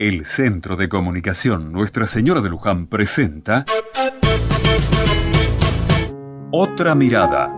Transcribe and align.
El 0.00 0.24
Centro 0.24 0.76
de 0.76 0.88
Comunicación 0.88 1.72
Nuestra 1.72 2.06
Señora 2.06 2.40
de 2.40 2.48
Luján 2.48 2.86
presenta 2.86 3.66
Otra 6.50 6.94
Mirada. 6.94 7.52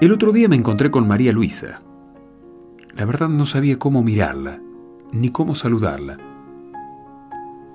El 0.00 0.10
otro 0.10 0.32
día 0.32 0.48
me 0.48 0.56
encontré 0.56 0.90
con 0.90 1.06
María 1.06 1.32
Luisa. 1.32 1.82
La 2.94 3.04
verdad 3.04 3.28
no 3.28 3.44
sabía 3.44 3.78
cómo 3.78 4.02
mirarla, 4.02 4.58
ni 5.12 5.28
cómo 5.28 5.54
saludarla. 5.54 6.16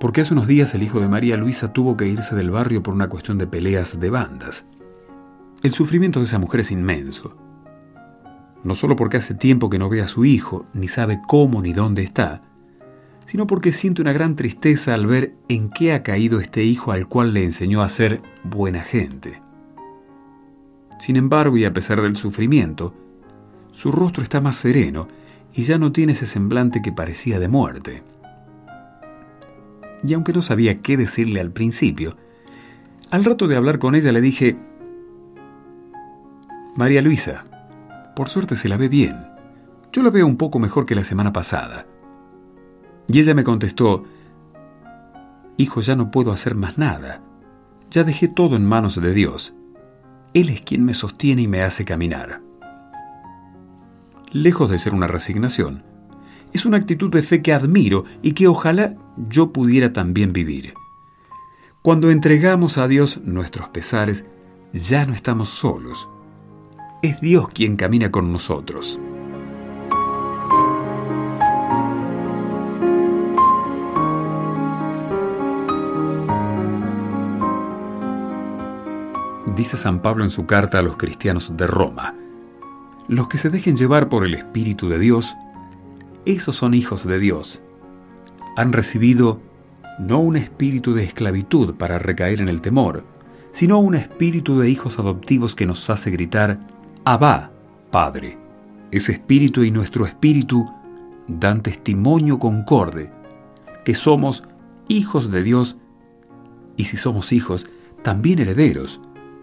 Porque 0.00 0.22
hace 0.22 0.34
unos 0.34 0.48
días 0.48 0.74
el 0.74 0.82
hijo 0.82 0.98
de 0.98 1.06
María 1.06 1.36
Luisa 1.36 1.72
tuvo 1.72 1.96
que 1.96 2.08
irse 2.08 2.34
del 2.34 2.50
barrio 2.50 2.82
por 2.82 2.92
una 2.92 3.08
cuestión 3.08 3.38
de 3.38 3.46
peleas 3.46 4.00
de 4.00 4.10
bandas. 4.10 4.66
El 5.62 5.72
sufrimiento 5.72 6.18
de 6.18 6.26
esa 6.26 6.40
mujer 6.40 6.62
es 6.62 6.72
inmenso 6.72 7.36
no 8.64 8.74
solo 8.74 8.96
porque 8.96 9.18
hace 9.18 9.34
tiempo 9.34 9.70
que 9.70 9.78
no 9.78 9.88
ve 9.88 10.02
a 10.02 10.08
su 10.08 10.24
hijo, 10.24 10.66
ni 10.72 10.88
sabe 10.88 11.20
cómo 11.26 11.62
ni 11.62 11.72
dónde 11.72 12.02
está, 12.02 12.42
sino 13.28 13.46
porque 13.46 13.74
siente 13.74 14.00
una 14.00 14.14
gran 14.14 14.36
tristeza 14.36 14.94
al 14.94 15.06
ver 15.06 15.34
en 15.48 15.68
qué 15.68 15.92
ha 15.92 16.02
caído 16.02 16.40
este 16.40 16.64
hijo 16.64 16.92
al 16.92 17.06
cual 17.06 17.34
le 17.34 17.44
enseñó 17.44 17.82
a 17.82 17.88
ser 17.90 18.22
buena 18.42 18.80
gente. 18.80 19.42
Sin 20.98 21.16
embargo, 21.16 21.58
y 21.58 21.66
a 21.66 21.74
pesar 21.74 22.00
del 22.00 22.16
sufrimiento, 22.16 22.94
su 23.70 23.92
rostro 23.92 24.22
está 24.22 24.40
más 24.40 24.56
sereno 24.56 25.08
y 25.52 25.62
ya 25.62 25.76
no 25.76 25.92
tiene 25.92 26.12
ese 26.12 26.26
semblante 26.26 26.80
que 26.80 26.90
parecía 26.90 27.38
de 27.38 27.48
muerte. 27.48 28.02
Y 30.02 30.14
aunque 30.14 30.32
no 30.32 30.40
sabía 30.40 30.80
qué 30.80 30.96
decirle 30.96 31.40
al 31.40 31.50
principio, 31.50 32.16
al 33.10 33.24
rato 33.26 33.46
de 33.46 33.56
hablar 33.56 33.78
con 33.78 33.94
ella 33.94 34.10
le 34.10 34.22
dije, 34.22 34.56
María 36.76 37.02
Luisa, 37.02 37.44
por 38.16 38.30
suerte 38.30 38.56
se 38.56 38.70
la 38.70 38.78
ve 38.78 38.88
bien. 38.88 39.18
Yo 39.92 40.02
la 40.02 40.08
veo 40.08 40.26
un 40.26 40.38
poco 40.38 40.58
mejor 40.58 40.86
que 40.86 40.94
la 40.94 41.04
semana 41.04 41.30
pasada. 41.30 41.86
Y 43.08 43.20
ella 43.20 43.34
me 43.34 43.44
contestó, 43.44 44.04
Hijo, 45.56 45.80
ya 45.80 45.96
no 45.96 46.10
puedo 46.10 46.30
hacer 46.30 46.54
más 46.54 46.78
nada. 46.78 47.20
Ya 47.90 48.04
dejé 48.04 48.28
todo 48.28 48.54
en 48.56 48.64
manos 48.64 49.00
de 49.00 49.12
Dios. 49.12 49.54
Él 50.34 50.50
es 50.50 50.60
quien 50.60 50.84
me 50.84 50.94
sostiene 50.94 51.42
y 51.42 51.48
me 51.48 51.62
hace 51.62 51.84
caminar. 51.84 52.42
Lejos 54.30 54.70
de 54.70 54.78
ser 54.78 54.94
una 54.94 55.06
resignación, 55.06 55.82
es 56.52 56.66
una 56.66 56.76
actitud 56.76 57.10
de 57.10 57.22
fe 57.22 57.42
que 57.42 57.52
admiro 57.52 58.04
y 58.22 58.32
que 58.32 58.46
ojalá 58.46 58.94
yo 59.28 59.52
pudiera 59.52 59.92
también 59.92 60.32
vivir. 60.32 60.74
Cuando 61.82 62.10
entregamos 62.10 62.78
a 62.78 62.88
Dios 62.88 63.20
nuestros 63.24 63.68
pesares, 63.70 64.24
ya 64.72 65.06
no 65.06 65.14
estamos 65.14 65.48
solos 65.48 66.08
es 67.02 67.20
Dios 67.20 67.48
quien 67.50 67.76
camina 67.76 68.10
con 68.10 68.32
nosotros. 68.32 68.98
Dice 79.58 79.76
San 79.76 80.02
Pablo 80.02 80.22
en 80.22 80.30
su 80.30 80.46
carta 80.46 80.78
a 80.78 80.82
los 80.82 80.96
cristianos 80.96 81.50
de 81.56 81.66
Roma, 81.66 82.14
los 83.08 83.26
que 83.26 83.38
se 83.38 83.50
dejen 83.50 83.76
llevar 83.76 84.08
por 84.08 84.24
el 84.24 84.34
Espíritu 84.34 84.88
de 84.88 85.00
Dios, 85.00 85.34
esos 86.26 86.54
son 86.54 86.74
hijos 86.74 87.04
de 87.04 87.18
Dios. 87.18 87.60
Han 88.56 88.72
recibido 88.72 89.40
no 89.98 90.20
un 90.20 90.36
espíritu 90.36 90.94
de 90.94 91.02
esclavitud 91.02 91.74
para 91.74 91.98
recaer 91.98 92.40
en 92.40 92.48
el 92.48 92.60
temor, 92.60 93.02
sino 93.50 93.80
un 93.80 93.96
espíritu 93.96 94.60
de 94.60 94.70
hijos 94.70 95.00
adoptivos 95.00 95.56
que 95.56 95.66
nos 95.66 95.90
hace 95.90 96.12
gritar, 96.12 96.60
Abba, 97.04 97.50
Padre. 97.90 98.38
Ese 98.92 99.10
espíritu 99.10 99.64
y 99.64 99.72
nuestro 99.72 100.06
espíritu 100.06 100.66
dan 101.26 101.64
testimonio 101.64 102.38
concorde 102.38 103.10
que 103.84 103.96
somos 103.96 104.44
hijos 104.86 105.32
de 105.32 105.42
Dios 105.42 105.76
y 106.76 106.84
si 106.84 106.96
somos 106.96 107.32
hijos, 107.32 107.68
también 108.04 108.38
herederos, 108.38 109.00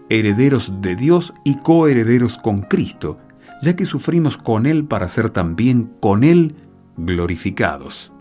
herederos 0.08 0.72
de 0.80 0.96
Dios 0.96 1.34
y 1.44 1.56
coherederos 1.56 2.38
con 2.38 2.62
Cristo, 2.62 3.18
ya 3.62 3.76
que 3.76 3.86
sufrimos 3.86 4.36
con 4.36 4.66
Él 4.66 4.84
para 4.84 5.08
ser 5.08 5.30
también 5.30 5.92
con 6.00 6.24
Él 6.24 6.54
glorificados. 6.96 8.12